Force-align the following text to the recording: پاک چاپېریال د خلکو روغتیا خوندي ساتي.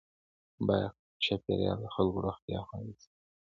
پاک 0.67 0.93
چاپېریال 1.23 1.77
د 1.83 1.87
خلکو 1.95 2.17
روغتیا 2.25 2.59
خوندي 2.67 2.95
ساتي. 3.03 3.19